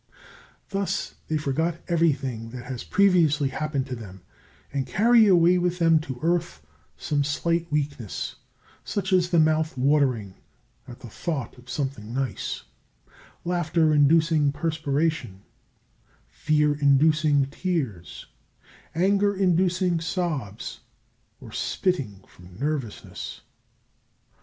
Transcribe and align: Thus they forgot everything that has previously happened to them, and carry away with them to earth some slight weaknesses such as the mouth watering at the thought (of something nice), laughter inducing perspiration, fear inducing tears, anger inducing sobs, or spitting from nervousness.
Thus 0.71 1.13
they 1.27 1.37
forgot 1.37 1.77
everything 1.87 2.49
that 2.49 2.63
has 2.65 2.83
previously 2.83 3.49
happened 3.49 3.85
to 3.85 3.95
them, 3.95 4.21
and 4.73 4.87
carry 4.87 5.27
away 5.27 5.59
with 5.59 5.77
them 5.77 5.99
to 5.99 6.19
earth 6.23 6.65
some 6.97 7.23
slight 7.23 7.71
weaknesses 7.71 8.37
such 8.83 9.13
as 9.13 9.29
the 9.29 9.37
mouth 9.37 9.77
watering 9.77 10.33
at 10.87 11.01
the 11.01 11.07
thought 11.07 11.55
(of 11.59 11.69
something 11.69 12.15
nice), 12.15 12.63
laughter 13.45 13.93
inducing 13.93 14.51
perspiration, 14.51 15.43
fear 16.27 16.73
inducing 16.73 17.45
tears, 17.51 18.25
anger 18.95 19.35
inducing 19.35 19.99
sobs, 19.99 20.79
or 21.39 21.51
spitting 21.51 22.23
from 22.27 22.57
nervousness. 22.57 23.41